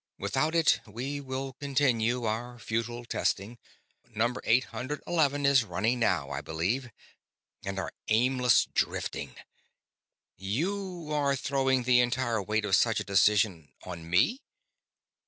Without 0.17 0.55
it, 0.55 0.81
we 0.87 1.21
will 1.21 1.53
continue 1.59 2.23
our 2.23 2.57
futile 2.57 3.05
testing 3.05 3.59
number 4.09 4.41
eight 4.45 4.63
hundred 4.73 5.03
eleven 5.05 5.45
is 5.45 5.63
running 5.63 5.99
now, 5.99 6.31
I 6.31 6.41
believe? 6.41 6.89
and 7.63 7.77
our 7.77 7.93
aimless 8.07 8.65
drifting._" 8.65 9.35
"You 10.35 11.09
are 11.11 11.35
throwing 11.35 11.83
the 11.83 11.99
entire 11.99 12.41
weight 12.41 12.65
of 12.65 12.75
such 12.75 12.99
a 12.99 13.03
decision 13.03 13.73
on 13.83 14.09
me?" 14.09 14.41